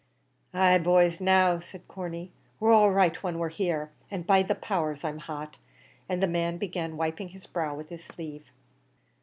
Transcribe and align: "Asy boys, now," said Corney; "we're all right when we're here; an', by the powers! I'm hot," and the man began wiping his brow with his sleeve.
"Asy 0.55 0.81
boys, 0.83 1.21
now," 1.21 1.59
said 1.59 1.87
Corney; 1.87 2.31
"we're 2.59 2.73
all 2.73 2.89
right 2.89 3.21
when 3.21 3.37
we're 3.37 3.49
here; 3.49 3.91
an', 4.09 4.23
by 4.23 4.41
the 4.41 4.55
powers! 4.55 5.03
I'm 5.03 5.19
hot," 5.19 5.57
and 6.09 6.23
the 6.23 6.27
man 6.27 6.57
began 6.57 6.97
wiping 6.97 7.29
his 7.29 7.45
brow 7.45 7.75
with 7.75 7.89
his 7.89 8.03
sleeve. 8.03 8.47